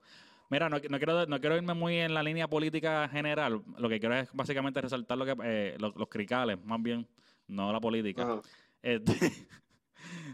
[0.49, 3.63] Mira, no, no quiero, no quiero irme muy en la línea política general.
[3.79, 7.09] Lo que quiero es básicamente resaltar lo que, eh, los, los cricales, más bien,
[7.49, 8.25] no la política.
[8.83, 9.13] Este,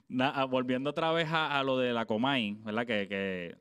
[0.09, 2.87] na- ah, volviendo otra vez a, a lo de la Comay, ¿verdad?
[2.87, 3.57] Que, que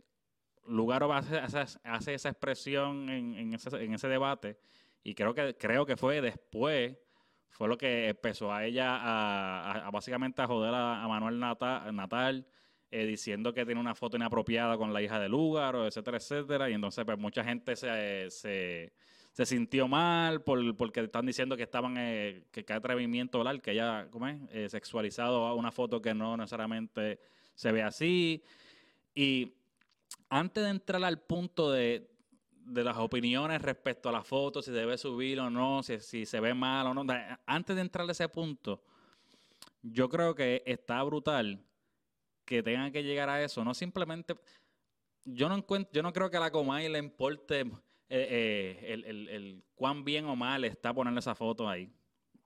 [0.67, 4.59] Lugaro hace, hace- hace esa expresión en, en ese, en ese debate
[5.03, 6.97] y creo que, creo que fue después,
[7.49, 11.91] fue lo que empezó a ella a, a- a básicamente a joder a, Manuel Nata-
[11.91, 12.47] Natal,
[12.91, 16.69] eh, diciendo que tiene una foto inapropiada con la hija de Lugaro, etcétera, etcétera.
[16.69, 18.93] Y entonces pues mucha gente se, se,
[19.31, 23.43] se sintió mal por, porque están diciendo que estaban, eh, que qué atrevimiento.
[23.61, 24.37] Que ella, ¿cómo es?
[24.51, 27.19] Eh, sexualizado a una foto que no necesariamente
[27.55, 28.43] se ve así.
[29.13, 29.53] Y
[30.29, 32.09] antes de entrar al punto de,
[32.51, 36.39] de las opiniones respecto a la foto, si debe subir o no, si, si se
[36.39, 37.05] ve mal o no,
[37.45, 38.83] antes de entrar a ese punto,
[39.81, 41.63] yo creo que está brutal
[42.45, 44.35] que tengan que llegar a eso, no simplemente,
[45.23, 47.69] yo no encuentro, yo no creo que a la Comay le importe
[48.09, 48.27] eh,
[48.81, 51.89] eh, el, el- el cuán bien o mal está ponerle esa foto ahí.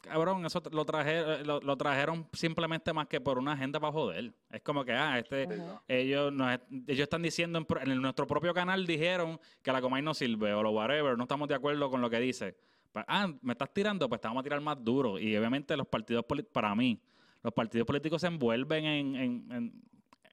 [0.02, 4.34] Cabrón, eso lo, traje, lo, lo trajeron simplemente más que por una agenda para joder.
[4.52, 5.48] Es como que, ah, este,
[5.88, 10.54] ellos, nos, ellos están diciendo en, nuestro propio canal dijeron que la Comay no sirve
[10.54, 12.58] o lo whatever, no estamos de acuerdo con lo que dice.
[13.08, 15.18] Ah, me estás tirando, pues te vamos a tirar más duro.
[15.18, 17.02] Y obviamente los partidos para mí,
[17.42, 19.82] los partidos políticos se envuelven en, en- en-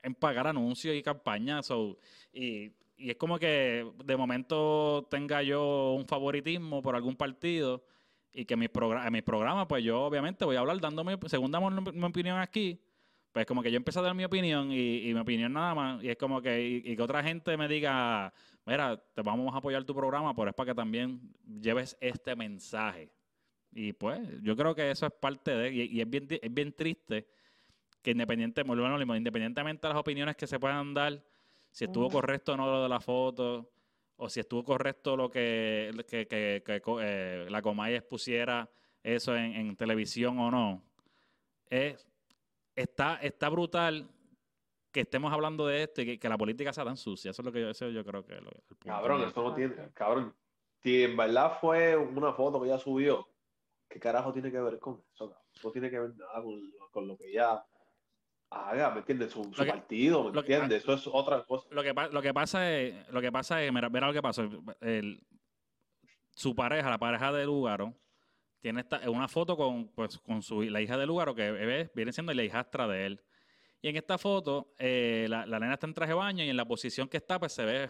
[0.02, 1.66] en pagar anuncios y campañas.
[1.66, 1.96] so,
[2.32, 7.82] y, y es como que de momento tenga yo un favoritismo por algún partido
[8.32, 8.68] y que en mis
[9.22, 12.78] programas, pues yo obviamente voy a hablar dando mi, según damos mi, opinión aquí,
[13.32, 16.04] pues como que yo empiezo a dar mi opinión y, y mi opinión nada más,
[16.04, 18.32] y es como que, y, que otra gente me diga,
[18.66, 21.20] mira, te vamos a apoyar tu programa, pero es para que también
[21.60, 23.10] lleves este mensaje.
[23.72, 26.72] Y pues, yo creo que eso es parte de, y, y es, bien, es bien
[26.72, 27.26] triste
[28.02, 31.22] que independiente, independientemente de las opiniones que se puedan dar,
[31.70, 33.70] si estuvo correcto o no lo de la foto,
[34.16, 36.62] o si estuvo correcto lo que, que, que-
[37.02, 38.68] eh, la Comay expusiera
[39.02, 40.82] eso en, en televisión o no,
[41.66, 42.06] es,
[42.74, 44.08] está, está brutal
[44.92, 47.30] que estemos hablando de esto y que, que la política sea tan sucia.
[47.30, 48.86] Eso es lo que yo, eso yo creo que es lo- el punto.
[48.88, 50.34] Cabrón, eso no tiene, cabrón.
[50.82, 53.28] Si en verdad fue una foto que ella subió,
[53.88, 55.28] ¿qué carajo tiene que ver con eso?
[55.30, 55.46] cabrón?
[55.62, 57.64] No tiene que ver nada con, con lo que ella
[58.50, 59.32] haga, ¿me entiendes?
[59.32, 60.82] Su, su Lo que- partido, ¿me entiendes?
[60.82, 61.66] Eso es otra cosa.
[61.70, 64.22] Lo que, pa- lo que pasa es, lo que pasa es, mira, mira lo que
[64.22, 64.48] pasó.
[64.80, 65.20] El-
[66.30, 67.94] su pareja, la pareja de Lugaro,
[68.60, 72.12] tiene esta, una foto con, pues, con su, la hija de Lugaro, que eh, viene
[72.12, 73.20] siendo la hijastra de él.
[73.82, 76.56] Y en esta foto, eh, la, la nena está en traje de baño y en
[76.56, 77.88] la posición que está, pues se ve,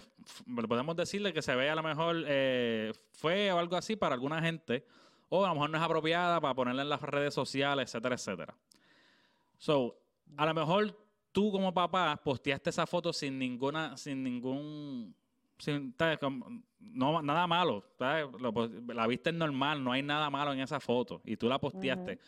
[0.69, 4.41] podemos decirle que se ve a lo mejor eh, fue o algo así para alguna
[4.41, 4.85] gente,
[5.31, 8.55] o a lo mejor no es apropiada para ponerla en las redes sociales, etcétera, etcétera.
[9.59, 10.00] So,
[10.37, 10.97] a lo mejor
[11.33, 15.15] tú como papá posteaste esa foto sin ninguna, sin ningún,
[15.59, 15.95] sin,
[16.79, 17.85] nada malo.
[18.39, 22.19] Lo la viste normal, no hay nada malo en esa foto y tú la posteaste.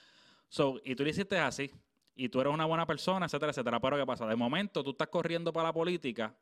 [0.49, 1.71] So, y tú le hiciste así,
[2.15, 3.81] y tú eres una buena persona, etcétera, etcétera.
[3.81, 4.27] Pero ¿qué pasa?
[4.27, 6.37] De momento tú estás corriendo para la política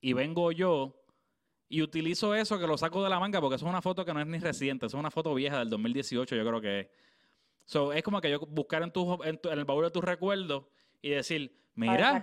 [0.00, 0.96] y vengo yo
[1.68, 4.12] y utilizo eso que lo saco de la manga porque eso es una foto que
[4.14, 6.88] no es ni reciente, eso es una foto vieja del 2018, yo creo que es.
[7.64, 10.04] So, es como que yo buscar en, tu, en, tu- en el baúl de tus
[10.04, 10.64] recuerdos
[11.02, 12.22] y decir, mira,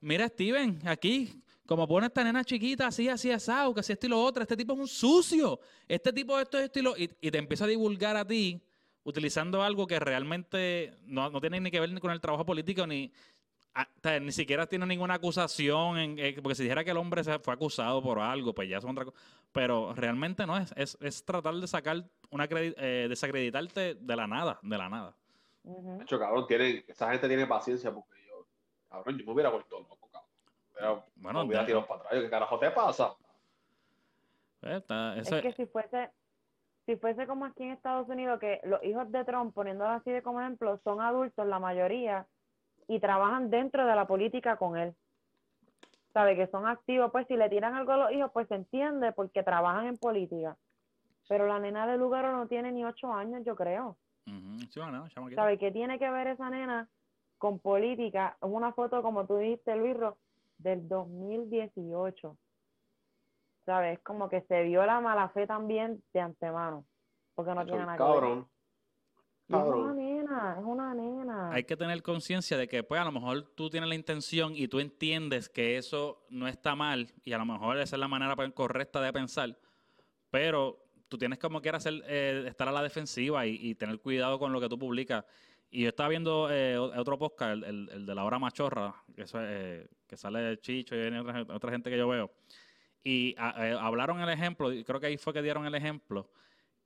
[0.00, 4.10] mira Steven, aquí, como pone esta nena chiquita, así, así, asado, que así, esto y
[4.10, 7.30] lo otro, este tipo es un sucio, este tipo esto, esto y lo, y, y
[7.30, 8.62] te empieza a divulgar a ti
[9.04, 12.86] utilizando algo que realmente no, no tiene ni que ver ni con el trabajo político,
[12.86, 13.12] ni,
[14.20, 17.54] ni siquiera tiene ninguna acusación, en, eh, porque si dijera que el hombre se fue
[17.54, 19.16] acusado por algo, pues ya es otra cosa,
[19.50, 24.58] pero realmente no es, es, es tratar de sacar una, eh, desacreditarte de la nada,
[24.62, 25.16] de la nada.
[25.64, 28.46] De hecho, cabrón, tiene, esa gente tiene paciencia porque yo,
[28.88, 30.30] cabrón, yo me hubiera vuelto loco, cabrón.
[30.74, 32.14] Pero Bueno, me hubiera tirado para atrás.
[32.16, 33.14] Yo, ¿Qué carajo te pasa?
[34.62, 36.10] eh, está- eso Es que si fuese,
[36.86, 40.22] si fuese como aquí en Estados Unidos, que los hijos de Trump, poniéndolo así de
[40.22, 42.26] como ejemplo, son adultos la mayoría
[42.88, 44.94] y trabajan dentro de la política con él.
[46.12, 49.12] Sabe que son activos, pues si le tiran algo a los hijos, pues se entiende
[49.12, 50.56] porque trabajan en política.
[51.28, 53.96] Pero la nena de Lugaro no tiene ni ocho años, yo creo.
[55.34, 56.88] ¿Sabe qué tiene que ver esa nena
[57.38, 58.36] con política?
[58.40, 59.96] Es una foto, como tú dijiste, Luis,
[60.58, 62.36] del 2018.
[63.66, 64.00] ¿Sabes?
[64.00, 66.84] Como que se vio la mala fe también de antemano.
[67.34, 68.44] Porque no tiene nada que ver.
[69.48, 71.50] Es una nena, es una nena.
[71.50, 74.68] Hay que tener conciencia de que, pues, a lo mejor tú tienes la intención y
[74.68, 78.34] tú entiendes que eso no está mal y a lo mejor esa es la manera
[78.54, 79.58] correcta de pensar,
[80.30, 80.81] pero
[81.12, 84.58] tú tienes como que hacer, eh, estar a la defensiva y, tener cuidado con lo
[84.62, 85.26] que tú publicas.
[85.70, 89.86] Y yo estaba viendo eh, otro podcast, el, de la hora machorra, que, eso, eh,
[90.06, 92.30] que sale Chicho y otra, otra, gente que yo veo.
[93.04, 96.30] Y hablaron el ejemplo, creo que ahí fue que dieron el ejemplo,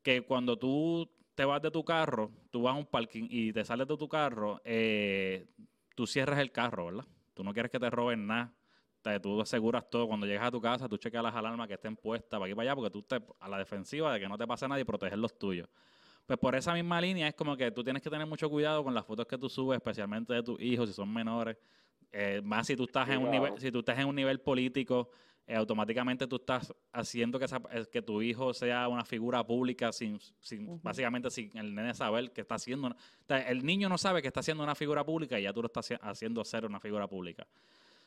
[0.03, 3.65] que cuando tú te vas de tu carro, tú vas a un parking y te
[3.65, 4.61] sales de tu carro,
[5.95, 7.05] tú cierras el carro, ¿verdad?
[7.33, 8.53] Tú no quieres que te roben nada
[9.21, 10.09] tú aseguras todo.
[10.09, 12.71] Cuando llegas a tu casa, tú chequeas las alarmas que estén puestas para aquí para
[12.71, 15.19] allá, porque tú estás a la defensiva de que no te pase nada y proteger
[15.19, 15.69] los tuyos.
[16.27, 18.93] Pues por esa misma línea es como que tú tienes que tener mucho cuidado con
[18.93, 21.57] las fotos que tú subes, especialmente de tus hijos, si son menores.
[22.13, 25.11] Eh, más si tú estás en un nivel, si tú estás en un nivel político,
[25.47, 30.19] eh, automáticamente tú estás haciendo que, eh, que tu hijo sea una figura pública sin,
[30.41, 32.97] sin básicamente sin el nene saber que está haciendo.
[33.29, 35.93] el niño no sabe que está haciendo una figura pública y ya tú lo estás
[36.01, 37.47] haciendo ser una figura pública.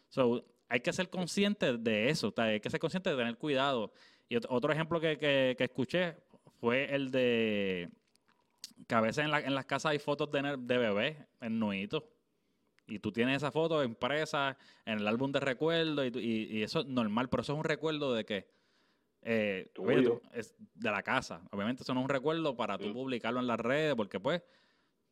[0.09, 3.91] So, hay que ser consciente de eso, hay que ser consciente de tener cuidado.
[4.29, 6.15] Y otro ejemplo que, que, escuché
[6.59, 7.89] fue el de
[8.87, 12.03] que a veces en, la, en las casas hay fotos de, de bebés en nuitos.
[12.87, 16.85] Y tú tienes esa foto impresa en el álbum de recuerdo y, y, eso es
[16.85, 18.47] normal, pero eso es un recuerdo de que
[19.23, 19.71] eh,
[20.33, 21.41] es de la casa.
[21.51, 24.41] Obviamente eso no es un recuerdo para tú publicarlo en las redes, porque pues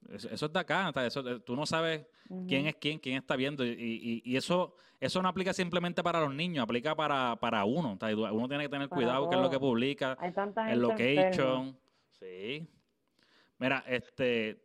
[0.09, 2.05] eso, es de acá, eso, eh, tú no sabes
[2.47, 3.65] quién es quién, quién está viendo.
[3.65, 7.97] Y, y, eso eso no aplica simplemente para los niños, aplica para, para uno.
[8.01, 10.17] Uno tiene que tener cuidado qué es lo que publica,
[10.69, 11.77] el location.
[12.19, 12.67] Sí.
[13.59, 14.63] Mira, este,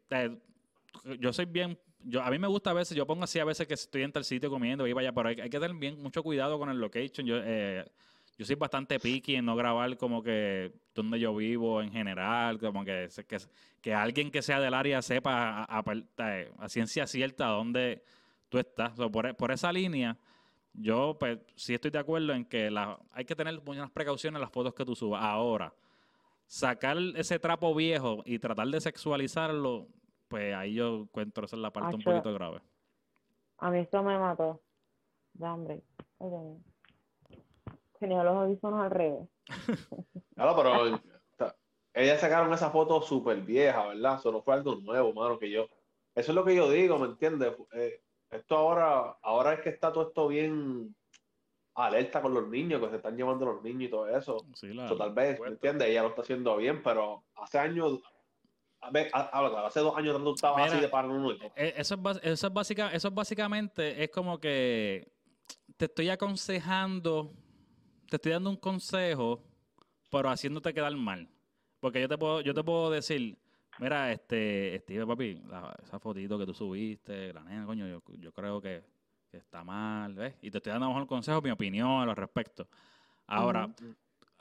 [1.19, 3.67] yo soy bien, yo a mí me gusta a veces, yo pongo así a veces
[3.67, 6.23] que estoy en tal sitio comiendo y vaya, pero hay, hay que tener bien mucho
[6.23, 7.27] cuidado con el location.
[7.27, 7.85] Yo, eh,
[8.43, 12.85] yo soy bastante picky en no grabar como que donde yo vivo en general, como
[12.85, 13.39] que, que,
[13.81, 15.85] que alguien que sea del área sepa a,
[16.59, 18.03] a, ciencia cierta dónde
[18.49, 18.93] tú estás.
[19.13, 20.19] por, por, esa línea,
[20.75, 24.43] yo pues sí estoy de acuerdo en que la, hay que tener muchas precauciones en
[24.43, 25.23] las fotos que tú subas.
[25.23, 25.73] Ahora,
[26.45, 29.87] sacar ese trapo viejo y tratar de sexualizarlo,
[30.27, 32.61] pues ahí yo encuentro esa es la parte un poquito grave.
[33.59, 34.61] A mí esto me mató.
[35.35, 35.85] Ya, hombre
[38.03, 39.29] tenía los audífonos al revés.
[40.35, 41.01] claro, pero
[41.95, 44.21] ellas sacaron esa foto súper vieja, ¿verdad?
[44.21, 45.67] Solo fue algo nuevo, mano, que yo...
[46.15, 47.55] Eso es lo que yo digo, ¿me entiendes?
[47.73, 50.95] Eh, esto ahora, ahora es que está todo esto bien
[51.75, 54.37] alerta con los niños, que se están llevando los niños y todo eso.
[54.55, 55.89] Sí, tal vez, ¿me entiendes?
[55.89, 58.03] Ella lo está haciendo bien, pero hace años
[58.83, 61.53] hace dos años no estaba así de paranoico.
[61.57, 65.13] Eh, eso es, eso, es básica, eso es básicamente, es como que
[65.77, 67.33] te estoy aconsejando
[68.13, 69.43] te estoy dando un consejo,
[70.11, 71.27] pero haciéndote quedar mal.
[71.81, 73.39] Porque yo te puedo, yo te puedo decir,
[73.79, 75.43] mira, este, Steve, papi,
[75.83, 78.85] esa fotito que tú subiste, la nena, coño, yo, creo que,
[79.33, 80.35] está mal, ¿ves?
[80.43, 82.69] Y te estoy dando mejor consejo, mi opinión al respecto.
[83.27, 83.75] Ahora,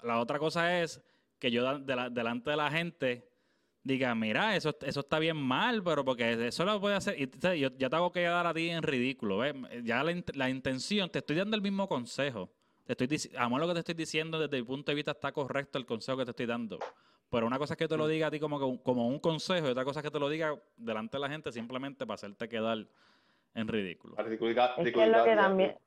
[0.04, 1.02] la otra cosa es
[1.40, 3.26] que yo delante de la gente
[3.84, 7.16] diga, mira, eso, eso está bien mal, pero porque eso lo puede hacer.
[7.18, 9.56] Y yo ya te hago que dar a ti en ridículo, ¿ves?
[9.86, 12.52] Ya la, la intención, te estoy dando el mismo consejo.
[12.86, 15.78] Te estoy amor lo que te estoy diciendo desde mi punto de vista está correcto
[15.78, 16.80] el consejo que te estoy dando.
[17.30, 19.72] Pero una cosa es que te lo diga a ti como, como un consejo y
[19.72, 22.86] otra cosa es que te lo diga delante de la gente simplemente para hacerte quedar
[23.54, 24.16] en ridículo.
[24.18, 25.78] Es que lo que también,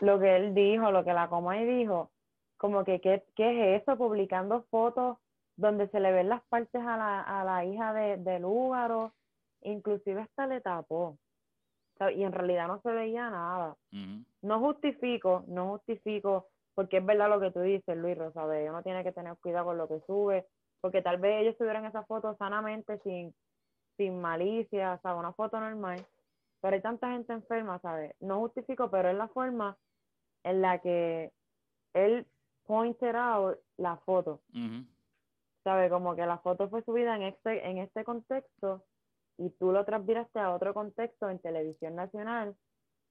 [0.00, 2.10] lo que él dijo, lo que la Comay dijo,
[2.56, 3.96] como que ¿qué, qué es eso?
[3.96, 5.18] Publicando fotos
[5.56, 9.12] donde se le ven las partes a la, a la hija de, del Lúgaro,
[9.62, 11.16] inclusive hasta le tapó
[12.08, 13.76] y en realidad no se veía nada.
[14.40, 19.04] No justifico, no justifico, porque es verdad lo que tú dices, Luis Rosabe, uno tiene
[19.04, 20.46] que tener cuidado con lo que sube,
[20.80, 23.34] porque tal vez ellos subieron esa foto sanamente, sin,
[23.98, 26.02] sin malicia, o sea, una foto normal,
[26.62, 28.14] pero hay tanta gente enferma, ¿sabes?
[28.20, 29.76] No justifico, pero es la forma
[30.44, 31.32] en la que
[31.92, 32.26] él
[32.66, 34.40] pointed out la foto.
[35.64, 35.90] ¿Sabe?
[35.90, 38.82] Como que la foto fue subida en este, en este contexto
[39.40, 42.54] y tú lo transviraste a otro contexto en televisión nacional,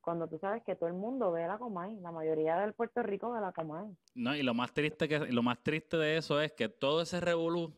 [0.02, 3.32] cuando tú sabes que todo el mundo ve la Comay, la mayoría del Puerto Rico
[3.32, 3.88] ve la Comay.
[4.15, 7.20] No, y lo más triste que lo más triste de eso es que todo ese
[7.20, 7.74] revolú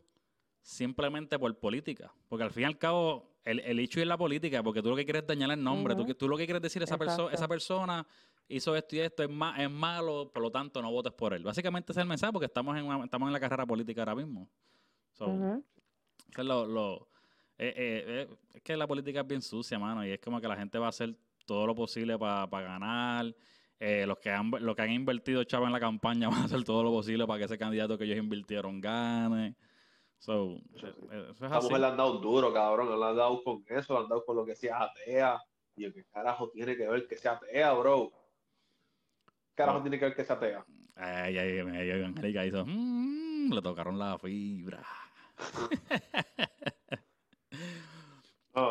[0.60, 2.12] simplemente por política.
[2.28, 4.96] Porque al fin y al cabo, el, el hecho es la política, porque tú lo
[4.96, 6.14] que quieres es dañar el nombre, tú, Ujú.
[6.14, 7.30] tú lo que quieres decir, esa, perso- Exacto.
[7.34, 8.06] esa persona
[8.48, 11.42] hizo esto y esto, es, ma- es malo, por lo tanto no votes por él.
[11.42, 14.14] Básicamente ese es el mensaje, porque estamos en, una- estamos en la carrera política ahora
[14.14, 14.48] mismo.
[15.12, 17.08] So, eso es lo, lo-
[17.68, 20.48] eh, eh, eh, es que la política es bien sucia, mano, y es como que
[20.48, 21.14] la gente va a hacer
[21.46, 23.34] todo lo posible para ganar.
[24.06, 26.82] los que han los que han invertido chavo en la campaña van a hacer todo
[26.82, 29.54] lo posible para que ese candidato que ellos invirtieron gane.
[30.18, 30.86] So, Sí.
[31.10, 31.68] eh, eso es así.
[31.74, 32.88] le han dado duro, cabrón.
[32.88, 35.40] Le han dado con eso, le han dado con lo que sea atea.
[35.74, 38.12] Y el que carajo tiene que ver que sea atea, bro.
[39.26, 40.64] ¿Qué carajo tiene que ver que sea atea?
[40.94, 44.84] Ay, ay, ay, ay, Angélica hizo, "Mm", le tocaron la fibra.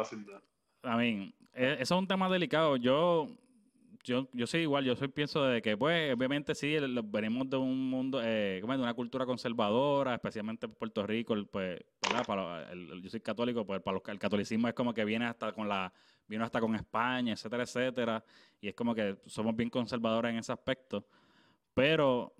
[0.03, 0.41] Sin nada.
[0.83, 2.75] A mí, e- eso es un tema delicado.
[2.77, 3.27] Yo,
[4.03, 7.89] yo, yo soy igual, yo soy pienso de que, pues, obviamente sí, venimos de un
[7.89, 12.73] mundo, eh, de una cultura conservadora, especialmente en Puerto Rico, pues, ¿verdad?
[13.01, 15.93] Yo soy católico, pues para los, el catolicismo es como que viene hasta con la,
[16.27, 18.23] vino hasta con España, etcétera, etcétera,
[18.59, 21.05] y es como que somos bien conservadores en ese aspecto.
[21.73, 22.33] Pero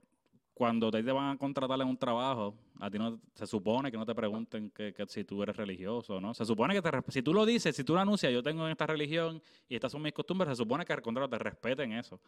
[0.54, 4.06] cuando te van a contratar en un trabajo, a ti no se supone que no
[4.06, 6.34] te pregunten que, que si tú eres religioso, ¿no?
[6.34, 8.86] Se supone que te si tú lo dices, si tú lo anuncias, yo tengo esta
[8.86, 12.20] religión y estas son mis costumbres, se supone que al contrario te respeten eso.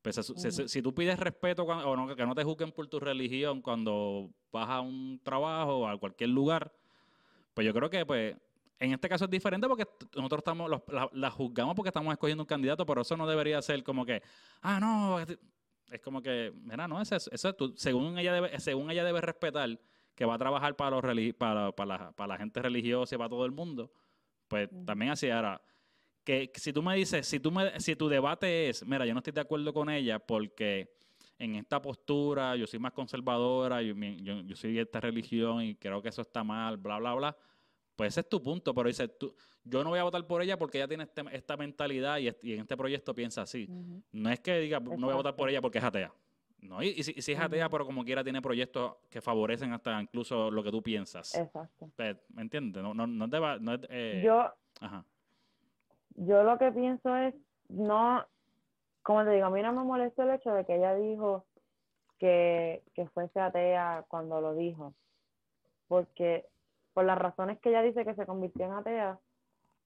[0.00, 2.86] Pues se se- si tú pides respeto cuan- o no, que no te juzguen por
[2.88, 6.72] tu religión cuando vas a un trabajo o a cualquier lugar,
[7.54, 8.36] pues yo creo que pues
[8.80, 12.42] en este caso es diferente porque nosotros estamos los- la, la juzgamos porque estamos escogiendo
[12.42, 14.22] un candidato, pero eso no debería ser como que,
[14.62, 15.18] ah, no,
[15.92, 19.20] es- como que, mira, no, eso es, eso tú- según ella debe, según ella debe
[19.20, 19.78] respetar
[20.14, 23.30] que va a trabajar para los para, para, la, para la gente religiosa y para
[23.30, 23.90] todo el mundo,
[24.48, 25.30] pues también así.
[25.30, 25.60] Ahora
[26.24, 29.18] que si tú me dices, si tú me, si tu debate es, mira, yo no
[29.20, 30.94] estoy de acuerdo con ella porque
[31.38, 35.74] en esta postura yo soy más conservadora, yo, yo, yo soy de esta religión y
[35.76, 37.36] creo que eso está mal, bla, bla, bla,
[37.96, 40.56] pues ese es tu punto, pero dices, tú, yo no voy a votar por ella
[40.58, 43.68] porque ella tiene este- esta mentalidad y, en este proyecto piensa así.
[44.12, 46.12] No es que diga, no voy a votar por ella porque es atea.
[46.60, 49.72] No, y, y si, y si es atea, pero como quiera tiene proyectos que favorecen
[49.72, 51.34] hasta incluso lo que tú piensas.
[51.34, 51.90] Exacto.
[52.28, 52.82] ¿Me entiendes?
[52.82, 54.48] No, no, no, deba- no es, eh, Yo,
[54.80, 55.04] ajá.
[56.14, 57.34] yo lo que pienso es,
[57.68, 58.24] no,
[59.02, 61.46] como te digo, a mí no me molesta el hecho de que ella dijo
[62.18, 64.94] que, que fuese atea cuando lo dijo,
[65.88, 66.46] porque
[66.92, 69.18] por las razones que ella dice que se convirtió en atea,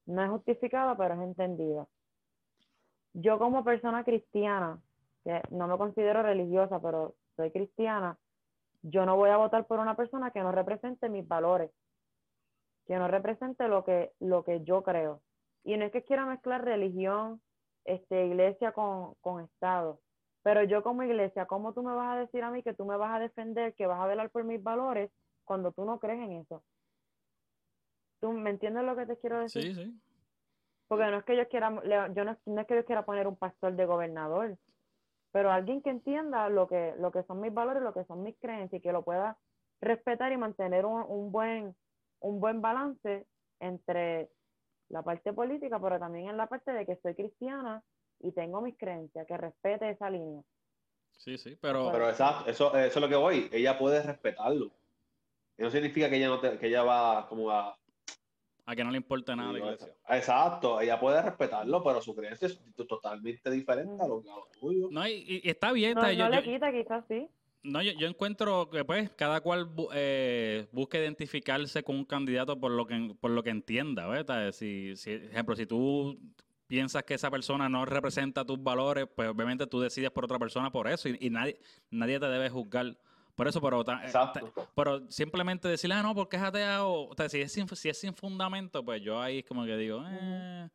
[0.07, 1.87] no es justificada, pero es entendida.
[3.13, 4.81] Yo como persona cristiana,
[5.23, 8.17] que no me considero religiosa, pero soy cristiana,
[8.81, 11.71] yo no voy a votar por una persona que no represente mis valores,
[12.85, 15.21] que no represente lo que, lo que yo creo.
[15.63, 17.41] Y no es que quiera mezclar religión,
[17.83, 19.99] este, iglesia con, con Estado,
[20.43, 22.95] pero yo como iglesia, ¿cómo tú me vas a decir a mí que tú me
[22.95, 25.11] vas a defender, que vas a velar por mis valores
[25.43, 26.63] cuando tú no crees en eso?
[28.19, 29.75] ¿Tú me entiendes lo que te quiero decir?
[29.75, 29.93] Sí, sí.
[30.87, 31.69] Porque no es que yo quiera,
[32.13, 34.57] yo no, no es que yo quiera poner un pastor de gobernador,
[35.31, 38.37] pero alguien que entienda lo que, lo que son mis valores, lo que son mis
[38.39, 39.37] creencias y que lo pueda
[39.81, 41.75] respetar y mantener un, un buen,
[42.21, 43.27] un buen balance
[43.59, 44.29] entre
[44.89, 47.83] la parte política, pero también en la parte de que soy cristiana
[48.19, 50.41] y tengo mis creencias, que respete esa línea.
[51.17, 51.91] Sí, sí, pero...
[51.91, 53.49] Pero exacto, eso, eso es lo que voy.
[53.51, 54.71] Ella puede respetarlo.
[55.57, 57.77] Eso significa que ella no te- que ella va como a.
[58.67, 59.87] a que no le importa nada la iglesia.
[60.09, 64.89] Exacto, ella puede respetarlo, pero su creencia es totalmente diferente a lo, lo tuyo.
[64.91, 65.95] No, y, está bien.
[65.95, 67.27] No, está- no yo, le yo- quita, quizás sí.
[67.63, 72.59] no, yo, yo encuentro que pues cada cual bu- eh, busca identificarse con un candidato
[72.59, 74.51] por lo que por lo que entienda, ¿verdad?
[74.51, 76.19] Si, si, ejemplo, si tú
[76.67, 80.69] piensas que esa persona no representa tus valores, pues obviamente tú decides por otra persona
[80.73, 81.57] por eso y, y nadie
[81.89, 82.97] nadie te debe juzgar
[83.37, 84.33] por eso, pero, ta- eh, ta-
[84.75, 87.87] pero simplemente decirle, ah, no, porque es atea o, o sea, si es sin, si
[87.87, 90.67] es sin fundamento, pues yo ahí es como que digo, eh,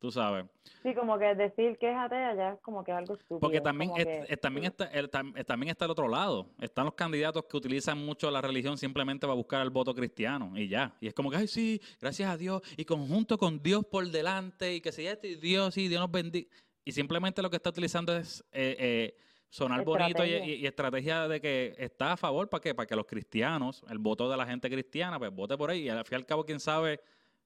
[0.00, 0.46] tú sabes.
[0.82, 3.38] Sí, como que decir que es atea ya es como que algo estúpido.
[3.38, 6.46] Porque también, es- que- es- también, está, el, eh, también está el otro lado.
[6.60, 10.68] Están los candidatos que utilizan mucho la religión simplemente para buscar el voto cristiano y
[10.68, 10.92] ya.
[11.00, 14.74] Y es como que, ay, sí, gracias a Dios, y conjunto con Dios por delante,
[14.74, 16.48] y que si esto, y Dios, y Dios nos bendiga.
[16.84, 19.16] Y simplemente lo que está utilizando es eh, eh,
[19.50, 20.46] sonar bonito y, Estrategia.
[20.46, 22.74] y- y estrategia de que está a favor, ¿para qué?
[22.74, 25.82] Para que los cristianos, el voto de la gente cristiana, pues vote por ahí.
[25.82, 27.00] Y al fin y al cabo, quién sabe,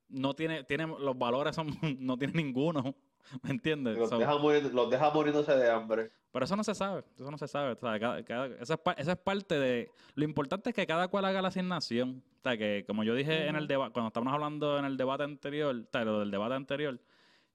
[0.09, 1.67] no tiene, tiene los valores son,
[1.99, 2.95] no tiene ninguno.
[3.43, 3.97] ¿Me entiendes?
[3.97, 6.11] Los So- deja, morir- los deja muriéndose de hambre.
[6.31, 7.73] pero eso no se sabe, eso no se sabe.
[7.73, 9.91] o sea, cada- cada- eso, es, eso es parte de...
[10.15, 12.23] Lo importante es que cada cual haga la asignación.
[12.39, 15.23] O sea, que como yo dije en el debate, cuando estábamos hablando en el debate
[15.23, 17.01] anterior, o sea, lo del debate anterior,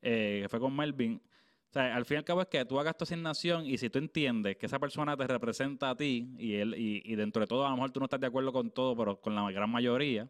[0.01, 1.21] eh, que fue con Melvin,
[1.69, 3.91] o sea, al fin y al cabo es que tú hagas tu asignación y si
[3.91, 7.47] tú entiendes que esa persona te representa a ti y él y, y dentro de
[7.47, 9.69] todo a lo mejor tú no estás de acuerdo con todo, pero con la gran
[9.69, 10.27] mayoría,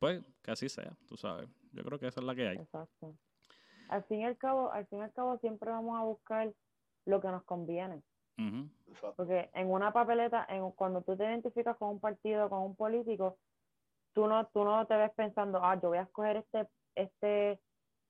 [0.00, 1.48] pues que así sea, tú sabes.
[1.72, 2.56] Yo creo que esa es la que hay.
[2.56, 3.14] Exacto.
[3.88, 6.52] Al fin y al cabo, al fin y al cabo siempre vamos a buscar
[7.04, 8.02] lo que nos conviene.
[9.16, 13.38] Porque en una papeleta, en, cuando tú te identificas con un partido, con un político,
[14.12, 16.66] tú no, tú no te ves pensando, ah, yo voy a escoger este,
[16.96, 17.60] este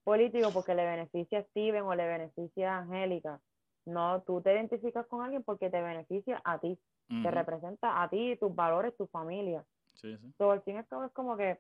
[0.05, 3.41] político porque le beneficia a Steven o le beneficia a Angélica.
[3.87, 6.79] No, tú te identificas con alguien porque te beneficia a ti,
[7.09, 9.65] te representa a ti, tus valores, tu familia.
[9.95, 10.33] Sí, sí.
[10.39, 11.59] Todo al fin y al cabo es como que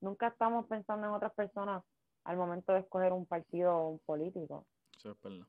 [0.00, 1.82] nunca estamos pensando en otras personas
[2.24, 4.66] al momento de escoger un partido o un político.
[4.96, 5.46] Eso es verdad.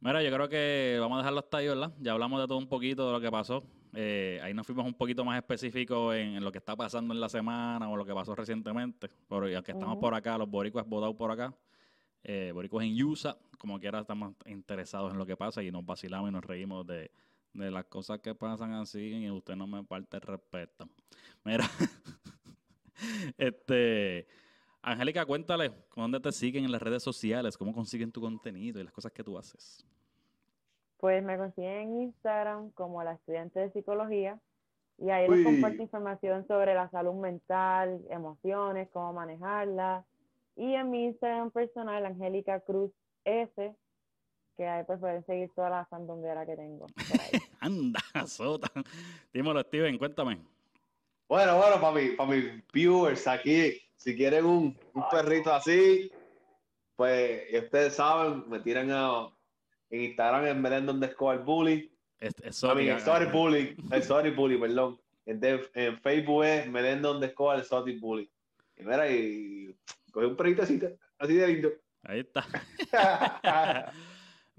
[0.00, 1.92] Mira, yo creo que vamos a dejarlo hasta ahí, ¿verdad?
[2.00, 3.62] Ya hablamos de todo un poquito de lo que pasó.
[3.92, 7.20] Eh, ahí nos fuimos un poquito más específicos en, en lo que está pasando en
[7.20, 9.10] la semana o lo que pasó recientemente.
[9.28, 11.54] Pero aunque estamos por acá, los boricuas votados por acá,
[12.22, 16.30] eh, boricuas en USA, como quiera estamos interesados en lo que pasa y nos vacilamos
[16.30, 17.10] y nos reímos de,
[17.54, 20.88] de las cosas que pasan así y usted no me parte el respeto.
[21.44, 21.68] Mira,
[23.38, 24.26] este...
[24.82, 27.58] Angélica, cuéntale, ¿dónde te siguen en las redes sociales?
[27.58, 29.84] ¿Cómo consiguen tu contenido y las cosas que tú haces?
[31.00, 34.38] Pues me consiguen en Instagram como la estudiante de psicología
[34.98, 35.36] y ahí Uy.
[35.36, 40.04] les comparto información sobre la salud mental, emociones, cómo manejarlas.
[40.56, 42.92] Y en mi Instagram personal, Angélica Cruz
[43.24, 43.74] S,
[44.58, 46.86] que ahí pues pueden seguir toda la sandunguera que tengo.
[47.60, 48.70] Anda, sota.
[49.32, 50.38] Dímelo, Steven, cuéntame.
[51.30, 56.10] Bueno, bueno, para mi, para mis viewers aquí, si quieren un, un perrito así,
[56.94, 59.30] pues ustedes saben, me tiran a,
[59.90, 61.92] en Instagram en Melendon underscore bully.
[62.18, 62.96] Es, es A mí, Sónica.
[62.96, 65.00] Exotic Bully, Exotic Bully, perdón.
[65.26, 68.30] En, Facebook es Melendon underscore Exotic Bully.
[68.76, 69.74] Y mira, y
[70.12, 70.80] cogí un perrito así,
[71.18, 71.70] así de lindo.
[72.02, 72.46] Ahí está.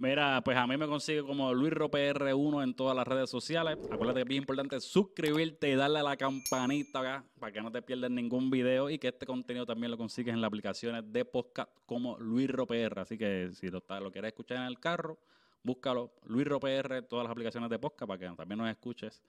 [0.02, 3.78] Mira, pues a mí me consigue como Luis Roper 1 en todas las redes sociales.
[3.92, 7.72] Acuérdate que es bien importante suscribirte y darle a la campanita acá para que no
[7.72, 11.24] te pierdas ningún video y que este contenido también lo consigues en las aplicaciones de
[11.24, 12.98] podcast como Luis Roper.
[12.98, 13.80] Así que si lo,
[14.12, 15.20] quieres escuchar en el carro,
[15.62, 19.22] búscalo Luis Roper en todas las aplicaciones de podcast para que también nos escuches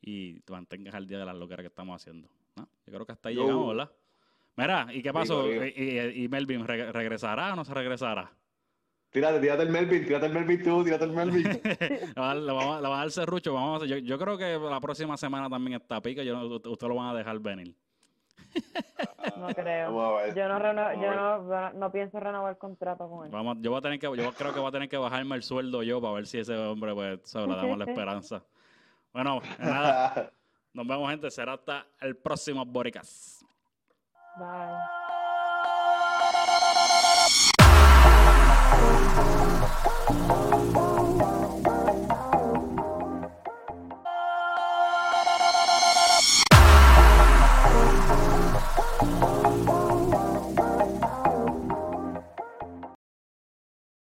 [0.00, 2.28] y te mantengas al día de las loqueras que estamos haciendo.
[2.56, 2.68] ¿no?
[2.84, 3.92] Yo creo que hasta ahí Yo- llegamos, ¿verdad?
[4.56, 5.44] Mira, ¿y qué pasó?
[5.46, 5.64] digo.
[5.64, 8.32] ¿Y, y- y Melvin re- regresará o no se regresará?
[9.16, 11.44] Tírate, tírate el Melvin, tírate el Melvin tú, tírate el Melvin.
[12.14, 12.34] Le va a
[12.82, 13.54] dar- va a serrucho.
[13.54, 16.22] Vamos a hacer- yo, yo creo que la próxima semana también está pica.
[16.22, 17.74] Yo, usted, usted lo van a dejar venir.
[19.38, 20.16] No creo.
[20.16, 20.34] Ver.
[20.34, 23.32] Yo no, reno- yo no, no pienso renovar el contrato con él.
[23.32, 25.42] Vamos, yo voy a tener que, yo creo que voy a tener que bajarme el
[25.42, 28.42] sueldo yo para ver si ese hombre, pues, sabe, le damos la esperanza.
[29.14, 30.30] Bueno, nada.
[30.74, 31.30] Nos vemos, gente.
[31.30, 33.42] Será hasta el próximo Boricas.
[40.28, 40.55] Bye.